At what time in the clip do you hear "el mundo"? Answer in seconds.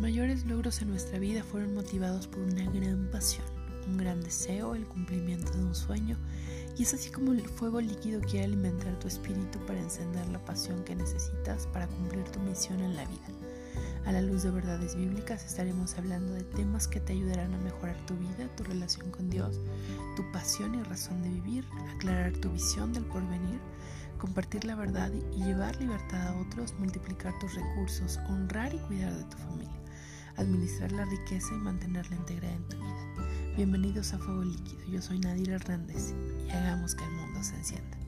37.04-37.42